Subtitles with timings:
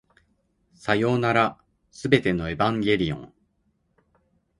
[0.73, 1.59] さようなら、
[1.91, 3.33] 全てのエヴァンゲリオン